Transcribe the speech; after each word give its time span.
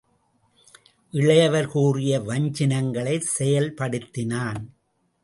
இளையவர் 1.13 1.67
கூறிய 1.67 2.19
வஞ்சினங்களைச் 2.19 3.29
செயல் 3.35 3.73
படுத்தினான். 3.73 4.63